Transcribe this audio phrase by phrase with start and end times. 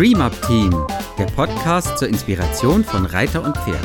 [0.00, 0.70] Dream Up Team,
[1.18, 3.84] der Podcast zur Inspiration von Reiter und Pferd.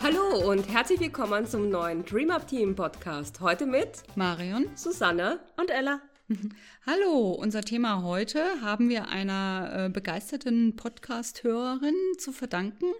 [0.00, 3.40] Hallo und herzlich willkommen zum neuen Dream Up Team Podcast.
[3.40, 6.00] Heute mit Marion, Susanne und Ella.
[6.86, 12.92] Hallo, unser Thema heute haben wir einer äh, begeisterten Podcast-Hörerin zu verdanken,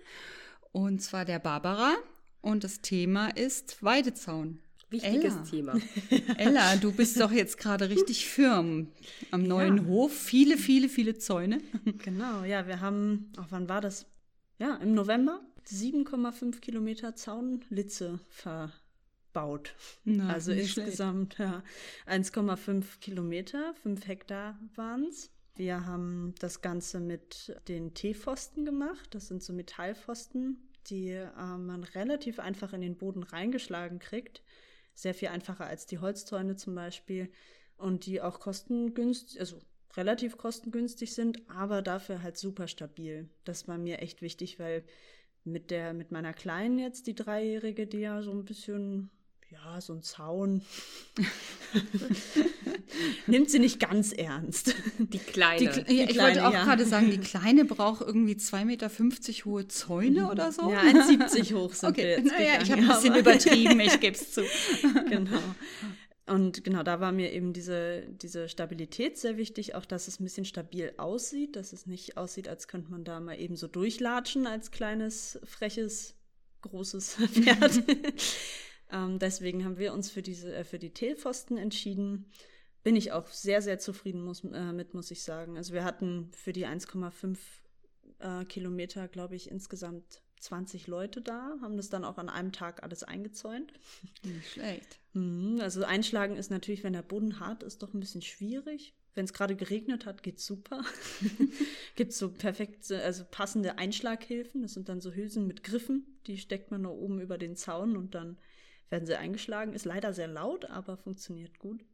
[0.72, 1.94] und zwar der Barbara.
[2.40, 4.58] Und das Thema ist Weidezaun.
[4.92, 5.42] Wichtiges Ella.
[5.44, 5.74] Thema.
[6.36, 8.88] Ella, du bist doch jetzt gerade richtig firm
[9.30, 9.84] am neuen Ja.
[9.84, 10.12] Hof.
[10.12, 11.58] Viele, viele, viele Zäune.
[12.04, 14.06] Genau, ja, wir haben, auch wann war das?
[14.58, 19.74] Ja, im November 7,5 Kilometer Zaunlitze verbaut.
[20.04, 21.62] Na, also insgesamt ja,
[22.06, 25.30] 1,5 Kilometer, 5 Hektar waren es.
[25.54, 29.14] Wir haben das Ganze mit den T-Pfosten gemacht.
[29.14, 30.56] Das sind so Metallpfosten,
[30.88, 34.42] die äh, man relativ einfach in den Boden reingeschlagen kriegt.
[34.94, 37.30] Sehr viel einfacher als die Holzzäune zum Beispiel.
[37.76, 39.58] Und die auch kostengünstig, also
[39.96, 43.28] relativ kostengünstig sind, aber dafür halt super stabil.
[43.44, 44.84] Das war mir echt wichtig, weil
[45.44, 49.10] mit der, mit meiner Kleinen jetzt, die Dreijährige, die ja so ein bisschen,
[49.52, 50.62] ja, so ein Zaun,
[53.26, 54.74] nimmt sie nicht ganz ernst.
[54.98, 55.84] Die Kleine.
[55.84, 56.64] Die, ja, ich Kleine, wollte auch ja.
[56.64, 58.90] gerade sagen, die Kleine braucht irgendwie 2,50 Meter
[59.44, 60.70] hohe Zäune oder so.
[60.70, 63.80] Ja, 1,70 hoch sind wir Okay, jetzt naja, ich habe gegangen, ein bisschen aber- übertrieben,
[63.80, 64.42] ich gebe es zu.
[65.08, 65.38] genau.
[66.26, 70.24] Und genau, da war mir eben diese, diese Stabilität sehr wichtig, auch dass es ein
[70.24, 74.46] bisschen stabil aussieht, dass es nicht aussieht, als könnte man da mal eben so durchlatschen
[74.46, 76.14] als kleines, freches,
[76.62, 77.82] großes Pferd.
[78.92, 82.26] Ähm, deswegen haben wir uns für, diese, äh, für die Telpfosten entschieden.
[82.82, 85.56] Bin ich auch sehr, sehr zufrieden muss, äh, mit, muss ich sagen.
[85.56, 87.38] Also wir hatten für die 1,5
[88.18, 92.82] äh, Kilometer, glaube ich, insgesamt 20 Leute da, haben das dann auch an einem Tag
[92.82, 93.72] alles eingezäunt.
[94.24, 94.98] Nicht schlecht.
[95.12, 98.94] Mhm, Also einschlagen ist natürlich, wenn der Boden hart ist, doch ein bisschen schwierig.
[99.14, 100.82] Wenn es gerade geregnet hat, geht's super.
[101.96, 104.62] Gibt so perfekte, also passende Einschlaghilfen.
[104.62, 106.18] Das sind dann so Hülsen mit Griffen.
[106.26, 108.38] Die steckt man nur oben über den Zaun und dann
[108.92, 109.72] werden sie eingeschlagen.
[109.72, 111.84] Ist leider sehr laut, aber funktioniert gut.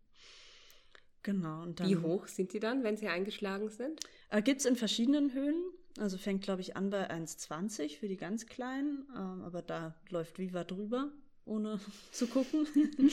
[1.22, 1.62] Genau.
[1.62, 4.00] Und dann, Wie hoch sind die dann, wenn sie eingeschlagen sind?
[4.28, 5.62] Äh, Gibt es in verschiedenen Höhen.
[5.98, 9.08] Also fängt, glaube ich, an bei 1,20 für die ganz Kleinen.
[9.16, 11.10] Ähm, aber da läuft Viva drüber,
[11.44, 11.80] ohne
[12.12, 12.66] zu gucken.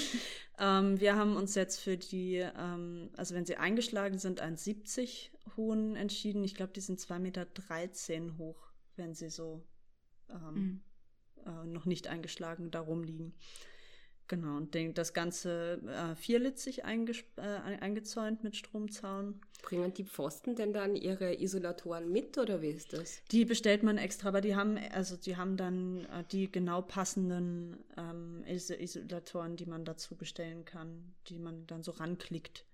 [0.60, 5.96] ähm, wir haben uns jetzt für die, ähm, also wenn sie eingeschlagen sind, 1,70 hohen
[5.96, 6.44] entschieden.
[6.44, 9.64] Ich glaube, die sind 2,13 Meter hoch, wenn sie so
[10.30, 10.82] ähm,
[11.46, 13.34] äh, noch nicht eingeschlagen da rumliegen.
[14.28, 19.40] Genau, und den, das Ganze äh, vierlitzig äh, eingezäunt mit Stromzaun.
[19.62, 23.22] Bringen die Pfosten denn dann ihre Isolatoren mit oder wie ist das?
[23.32, 27.78] Die bestellt man extra, aber die haben, also die haben dann äh, die genau passenden
[27.98, 32.66] ähm, Is Isolatoren, die man dazu bestellen kann, die man dann so ranklickt.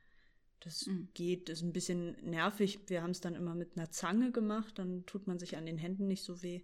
[0.62, 1.10] Das Mhm.
[1.14, 2.80] geht, ist ein bisschen nervig.
[2.88, 5.78] Wir haben es dann immer mit einer Zange gemacht, dann tut man sich an den
[5.78, 6.62] Händen nicht so weh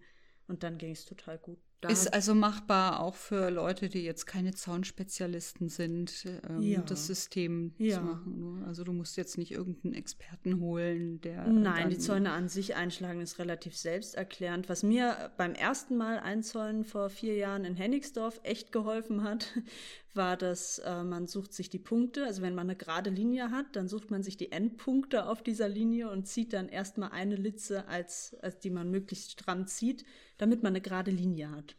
[0.48, 1.60] und dann ging es total gut.
[1.80, 6.82] Da Ist also machbar auch für Leute, die jetzt keine Zaunspezialisten sind, ähm, Ja.
[6.82, 7.98] das System Ja.
[7.98, 8.60] zu machen.
[8.60, 8.66] ne?
[8.66, 11.48] Also du musst jetzt nicht irgendeinen Experten holen, der.
[11.48, 14.70] Nein, die Zäune an sich einschlagen ist relativ selbsterklärend.
[14.70, 19.46] Was mir beim ersten Mal einzäunen vor vier Jahren in Hennigsdorf echt geholfen hat,
[20.16, 22.26] war, dass äh, man sucht sich die Punkte.
[22.26, 25.70] Also wenn man eine gerade Linie hat, dann sucht man sich die Endpunkte auf dieser
[25.70, 30.06] Linie und zieht dann erstmal eine Litze, als, als die man möglichst stramm zieht,
[30.40, 31.77] damit man eine gerade Linie hat.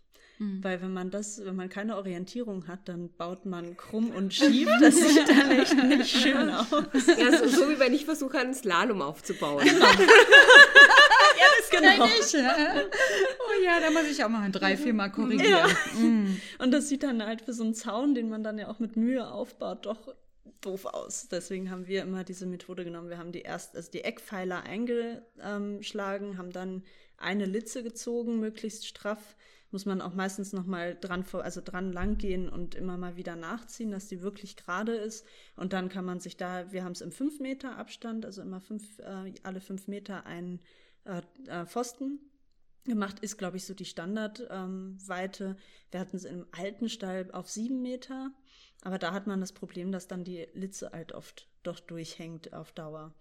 [0.63, 4.69] Weil wenn man das, wenn man keine Orientierung hat, dann baut man krumm und schief.
[4.81, 6.71] Das sieht dann echt nicht schön aus.
[6.71, 9.65] Ja, so, so wie wenn ich versuche, einen Slalom aufzubauen.
[9.67, 9.87] Genau.
[11.71, 12.57] Ich, ja.
[12.75, 15.71] Oh ja, da muss ich auch mal drei, vier Mal korrigieren.
[15.95, 16.37] Mm.
[16.59, 18.97] Und das sieht dann halt für so einen Zaun, den man dann ja auch mit
[18.97, 20.15] Mühe aufbaut, doch
[20.61, 21.29] doof aus.
[21.29, 23.11] Deswegen haben wir immer diese Methode genommen.
[23.11, 26.85] Wir haben die erst, also die Eckpfeiler eingeschlagen, haben dann
[27.17, 29.37] eine Litze gezogen, möglichst straff.
[29.71, 33.17] Muss man auch meistens noch mal dran vor, also dran lang gehen und immer mal
[33.17, 35.27] wieder nachziehen, dass die wirklich gerade ist.
[35.57, 38.61] Und dann kann man sich da, wir haben es im 5 Meter Abstand, also immer
[38.61, 40.61] fünf, äh, alle fünf Meter einen
[41.05, 42.19] äh, äh, Pfosten
[42.85, 45.45] gemacht, ist, glaube ich, so die Standardweite.
[45.45, 45.57] Ähm.
[45.91, 48.33] Wir hatten es im alten Stall auf sieben Meter,
[48.83, 52.73] aber da hat man das Problem, dass dann die Litze halt oft doch durchhängt auf
[52.73, 53.15] Dauer.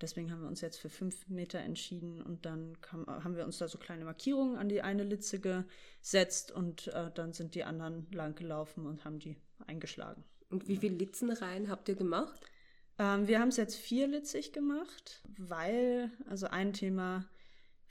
[0.00, 3.58] Deswegen haben wir uns jetzt für fünf Meter entschieden und dann kam, haben wir uns
[3.58, 8.06] da so kleine Markierungen an die eine Litze gesetzt und äh, dann sind die anderen
[8.12, 10.24] lang gelaufen und haben die eingeschlagen.
[10.50, 12.40] Und wie viele Litzenreihen habt ihr gemacht?
[12.98, 17.24] Ähm, wir haben es jetzt vierlitzig gemacht, weil, also ein Thema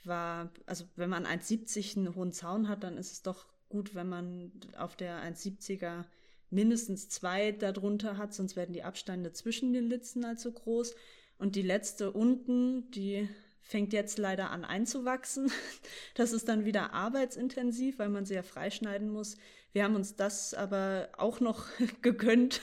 [0.04, 4.08] war, also wenn man 1,70 einen hohen Zaun hat, dann ist es doch gut, wenn
[4.08, 6.04] man auf der 1,70er
[6.50, 10.94] mindestens zwei darunter hat, sonst werden die Abstände zwischen den Litzen allzu groß.
[11.38, 13.28] Und die letzte unten, die
[13.60, 15.50] fängt jetzt leider an einzuwachsen.
[16.14, 19.36] Das ist dann wieder arbeitsintensiv, weil man sie ja freischneiden muss.
[19.72, 21.66] Wir haben uns das aber auch noch
[22.02, 22.62] gegönnt,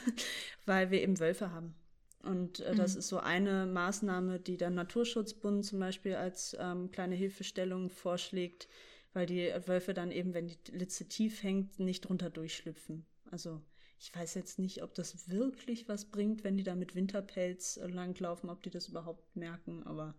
[0.66, 1.76] weil wir eben Wölfe haben.
[2.24, 3.00] Und äh, das mhm.
[3.00, 8.68] ist so eine Maßnahme, die der Naturschutzbund zum Beispiel als ähm, kleine Hilfestellung vorschlägt,
[9.14, 13.06] weil die Wölfe dann eben, wenn die Litze tief hängt, nicht drunter durchschlüpfen.
[13.30, 13.62] Also
[14.04, 17.88] ich weiß jetzt nicht, ob das wirklich was bringt, wenn die da mit Winterpelz äh,
[17.88, 20.14] langlaufen, ob die das überhaupt merken, aber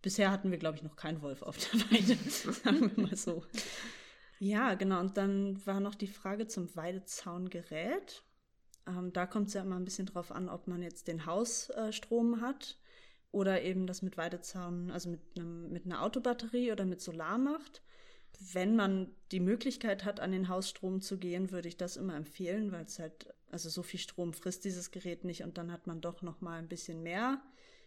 [0.00, 3.44] bisher hatten wir, glaube ich, noch keinen Wolf auf der Weide, sagen wir mal so.
[4.38, 5.00] Ja, genau.
[5.00, 8.24] Und dann war noch die Frage zum Weidezaungerät.
[8.86, 12.38] Ähm, da kommt es ja immer ein bisschen drauf an, ob man jetzt den Hausstrom
[12.38, 12.78] äh, hat
[13.32, 17.82] oder eben das mit Weidezaun, also mit, einem, mit einer Autobatterie oder mit Solar macht.
[18.52, 22.72] Wenn man die Möglichkeit hat, an den Hausstrom zu gehen, würde ich das immer empfehlen,
[22.72, 26.00] weil es halt, also so viel Strom frisst dieses Gerät nicht und dann hat man
[26.00, 27.42] doch noch mal ein bisschen mehr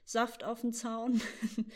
[0.06, 1.22] Saft auf dem Zaun.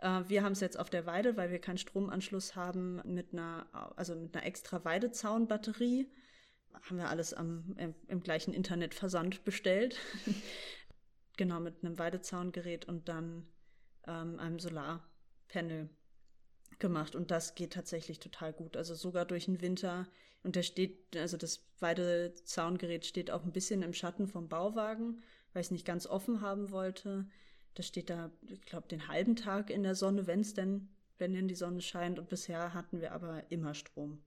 [0.00, 3.66] Äh, wir haben es jetzt auf der Weide, weil wir keinen Stromanschluss haben, mit einer,
[3.96, 6.08] also mit einer extra Weidezaunbatterie
[6.72, 9.98] haben wir alles am, im, im gleichen Internetversand bestellt.
[11.36, 13.46] genau, mit einem Weidezaungerät und dann
[14.06, 15.88] ähm, einem Solarpanel
[16.78, 17.14] gemacht.
[17.14, 18.76] Und das geht tatsächlich total gut.
[18.76, 20.06] Also sogar durch den Winter.
[20.42, 25.22] Und der steht, also das Weidezaungerät steht auch ein bisschen im Schatten vom Bauwagen,
[25.52, 27.26] weil ich es nicht ganz offen haben wollte.
[27.74, 30.88] Das steht da, ich glaube, den halben Tag in der Sonne, wenn es denn,
[31.18, 32.18] wenn denn die Sonne scheint.
[32.18, 34.22] Und bisher hatten wir aber immer Strom.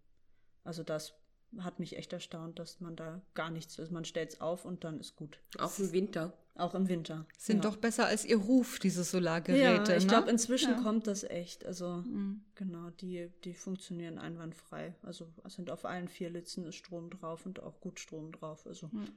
[0.63, 1.13] Also das
[1.59, 3.91] hat mich echt erstaunt, dass man da gar nichts ist.
[3.91, 5.39] Man stellt es auf und dann ist gut.
[5.57, 6.33] Auch im Winter.
[6.55, 7.25] Auch im Winter.
[7.37, 7.69] Sind ja.
[7.69, 9.91] doch besser als ihr Ruf, diese Solargeräte.
[9.91, 10.09] Ja, ich ne?
[10.09, 10.81] glaube, inzwischen ja.
[10.81, 11.65] kommt das echt.
[11.65, 12.41] Also, mhm.
[12.55, 14.93] genau, die, die funktionieren einwandfrei.
[15.01, 18.67] Also, sind auf allen vier Litzen ist Strom drauf und auch gut Strom drauf.
[18.67, 18.89] Also.
[18.91, 19.07] Mhm.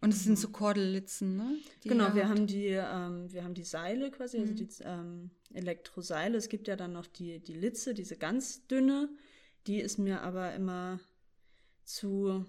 [0.00, 1.58] Und es sind so Kordellitzen, ne?
[1.82, 4.58] Die genau, wir haben die, ähm, wir haben die Seile quasi, also mhm.
[4.58, 6.38] also die ähm, Elektroseile.
[6.38, 9.08] Es gibt ja dann noch die, die Litze, diese ganz dünne.
[9.66, 11.00] Die ist mir aber immer
[11.84, 12.44] zu,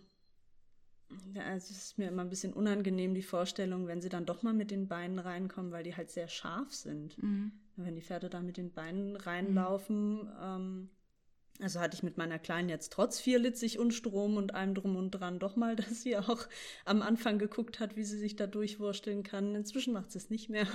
[1.33, 4.44] ja, also es ist mir immer ein bisschen unangenehm, die Vorstellung, wenn sie dann doch
[4.44, 7.21] mal mit den Beinen reinkommen, weil die halt sehr scharf sind.
[7.21, 7.51] Mhm.
[7.75, 10.29] Wenn die Pferde da mit den Beinen reinlaufen, mhm.
[10.41, 10.89] ähm,
[11.61, 15.11] also hatte ich mit meiner Kleinen jetzt trotz vierlitzig und Strom und allem drum und
[15.11, 16.47] dran doch mal, dass sie auch
[16.85, 19.55] am Anfang geguckt hat, wie sie sich da durchwursteln kann.
[19.55, 20.67] Inzwischen macht sie es nicht mehr.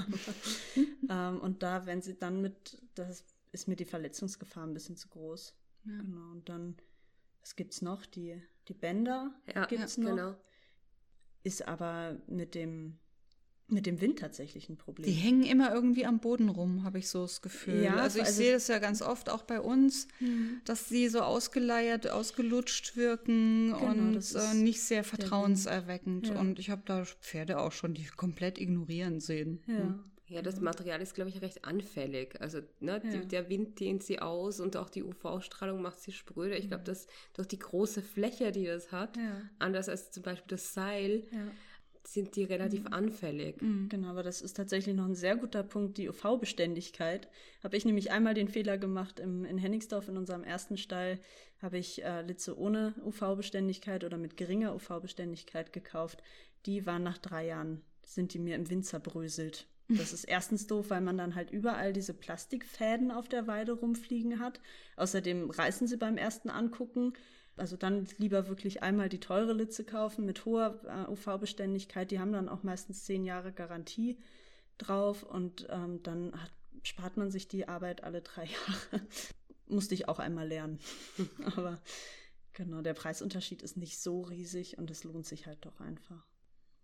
[1.10, 5.08] ähm, und da, wenn sie dann mit, das ist mir die Verletzungsgefahr ein bisschen zu
[5.08, 5.54] groß.
[5.86, 5.96] Ja.
[5.98, 6.32] Genau.
[6.32, 6.76] Und dann,
[7.44, 8.06] was gibt's noch?
[8.06, 10.10] Die die Bänder ja, gibt's ja, noch.
[10.10, 10.34] Genau.
[11.42, 12.98] Ist aber mit dem
[13.66, 15.06] mit dem Wind tatsächlich ein Problem.
[15.06, 17.82] Die hängen immer irgendwie am Boden rum, habe ich so das Gefühl.
[17.82, 20.60] Ja, also ich also sehe das ja ganz oft auch bei uns, mhm.
[20.66, 26.28] dass sie so ausgeleiert, ausgelutscht wirken genau, und äh, nicht sehr vertrauenserweckend.
[26.28, 26.40] Ja.
[26.40, 29.62] Und ich habe da Pferde auch schon, die komplett ignorieren sehen.
[29.66, 29.78] Ja.
[29.78, 30.04] Hm.
[30.26, 30.64] Ja, das mhm.
[30.64, 32.40] Material ist, glaube ich, recht anfällig.
[32.40, 33.10] Also ne, ja.
[33.10, 36.56] die, der Wind dehnt sie aus und auch die UV-Strahlung macht sie spröde.
[36.56, 39.42] Ich glaube, dass durch die große Fläche, die das hat, ja.
[39.58, 41.46] anders als zum Beispiel das Seil, ja.
[42.04, 42.94] sind die relativ mhm.
[42.94, 43.60] anfällig.
[43.60, 43.90] Mhm.
[43.90, 47.28] Genau, aber das ist tatsächlich noch ein sehr guter Punkt, die UV-Beständigkeit.
[47.62, 51.18] Habe ich nämlich einmal den Fehler gemacht im, in Hennigsdorf in unserem ersten Stall,
[51.60, 56.22] habe ich äh, Litze ohne UV-Beständigkeit oder mit geringer UV-Beständigkeit gekauft.
[56.64, 59.66] Die waren nach drei Jahren, sind die mir im Wind zerbröselt.
[59.88, 64.40] Das ist erstens doof, weil man dann halt überall diese Plastikfäden auf der Weide rumfliegen
[64.40, 64.60] hat.
[64.96, 67.12] Außerdem reißen sie beim ersten Angucken.
[67.56, 72.10] Also dann lieber wirklich einmal die teure Litze kaufen mit hoher äh, UV-Beständigkeit.
[72.10, 74.18] Die haben dann auch meistens zehn Jahre Garantie
[74.78, 76.50] drauf und ähm, dann hat,
[76.82, 78.44] spart man sich die Arbeit alle drei
[78.92, 79.06] Jahre.
[79.66, 80.80] Musste ich auch einmal lernen.
[81.56, 81.80] Aber
[82.54, 86.26] genau, der Preisunterschied ist nicht so riesig und es lohnt sich halt doch einfach.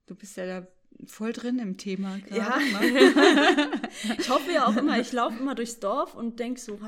[0.06, 0.66] Du bist ja da
[1.06, 2.36] voll drin im Thema gerade.
[2.36, 2.80] Ja.
[2.80, 3.70] Ne?
[4.18, 6.78] ich hoffe ja auch immer, ich laufe immer durchs Dorf und denke so,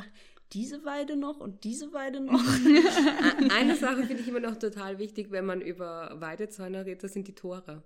[0.53, 2.43] diese Weide noch und diese Weide noch.
[3.55, 7.27] Eine Sache finde ich immer noch total wichtig, wenn man über Weidezäune redet, das sind
[7.29, 7.83] die Tore.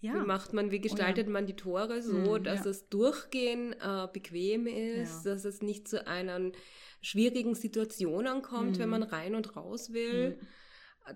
[0.00, 0.14] Ja.
[0.14, 1.32] Wie macht man, wie gestaltet oh ja.
[1.32, 2.64] man die Tore so, mm, dass ja.
[2.64, 6.52] das Durchgehen äh, bequem ist, dass es nicht zu einer
[7.00, 8.80] schwierigen Situation ankommt, mm.
[8.80, 10.38] wenn man rein und raus will.
[10.40, 10.46] Mm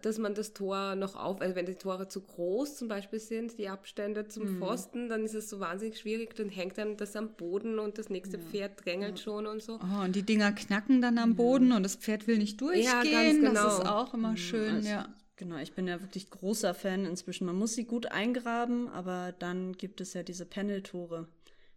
[0.02, 3.58] dass man das Tor noch auf, also wenn die Tore zu groß zum Beispiel sind,
[3.58, 4.58] die Abstände zum mhm.
[4.58, 8.08] Pfosten, dann ist es so wahnsinnig schwierig, dann hängt dann das am Boden und das
[8.08, 8.42] nächste ja.
[8.42, 9.24] Pferd drängelt ja.
[9.24, 9.80] schon und so.
[9.80, 12.84] Oh, und die Dinger knacken dann am Boden und das Pferd will nicht durchgehen.
[12.84, 13.64] Ja, ganz genau.
[13.64, 14.36] Das ist auch immer mhm.
[14.36, 15.08] schön, also, ja.
[15.36, 17.46] Genau, ich bin ja wirklich großer Fan inzwischen.
[17.46, 21.28] Man muss sie gut eingraben, aber dann gibt es ja diese Paneltore,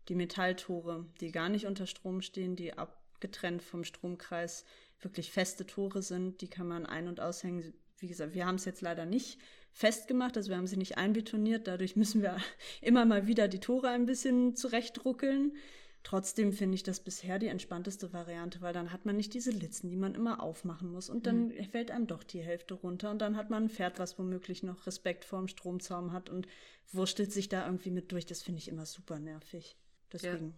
[0.10, 4.66] die Metalltore, die gar nicht unter Strom stehen, die abgetrennt vom Stromkreis
[5.00, 6.42] wirklich feste Tore sind.
[6.42, 9.40] Die kann man ein- und aushängen wie gesagt, wir haben es jetzt leider nicht
[9.72, 12.38] festgemacht, also wir haben sie nicht einbetoniert, dadurch müssen wir
[12.82, 15.54] immer mal wieder die Tore ein bisschen zurechtruckeln.
[16.04, 19.90] Trotzdem finde ich das bisher die entspannteste Variante, weil dann hat man nicht diese Litzen,
[19.90, 21.64] die man immer aufmachen muss und dann mhm.
[21.64, 24.86] fällt einem doch die Hälfte runter und dann hat man ein Pferd, was womöglich noch
[24.86, 26.46] Respekt vor dem Stromzaum hat und
[26.92, 28.26] wurstelt sich da irgendwie mit durch.
[28.26, 29.78] Das finde ich immer super nervig.
[30.12, 30.54] Deswegen ja.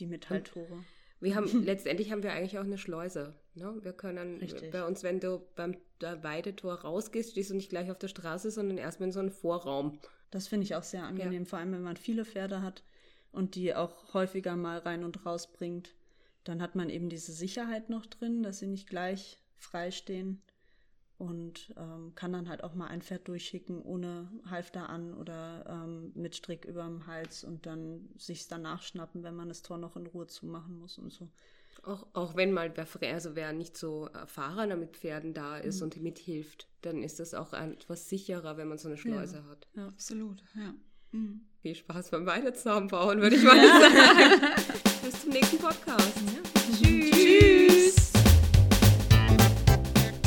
[0.00, 0.84] die Metalltore.
[1.20, 3.34] Wir haben letztendlich haben wir eigentlich auch eine Schleuse.
[3.54, 3.76] Ne?
[3.82, 4.70] Wir können Richtig.
[4.70, 8.78] bei uns, wenn du beim Weidetor rausgehst, stehst du nicht gleich auf der Straße, sondern
[8.78, 9.98] erstmal in so einem Vorraum.
[10.30, 11.48] Das finde ich auch sehr angenehm, ja.
[11.48, 12.82] vor allem wenn man viele Pferde hat
[13.32, 15.94] und die auch häufiger mal rein und raus bringt.
[16.44, 20.42] Dann hat man eben diese Sicherheit noch drin, dass sie nicht gleich frei stehen
[21.18, 26.12] und ähm, kann dann halt auch mal ein Pferd durchschicken ohne Halfter an oder ähm,
[26.14, 30.06] mit Strick überm Hals und dann sich danach schnappen, wenn man das Tor noch in
[30.06, 31.28] Ruhe zumachen muss und so.
[31.82, 35.84] Auch, auch wenn mal wer, also wer nicht so erfahrener mit Pferden da ist mhm.
[35.84, 39.44] und mithilft, dann ist das auch etwas sicherer, wenn man so eine Schleuse ja.
[39.44, 39.68] hat.
[39.74, 40.74] Ja, absolut, ja.
[41.12, 41.40] Mhm.
[41.62, 44.40] Viel Spaß beim Weidezaun bauen, würde ich mal sagen.
[45.04, 46.16] Bis zum nächsten Podcast.
[46.16, 46.76] Ja.
[46.76, 47.10] Tschüss.
[47.10, 47.67] Tschüss.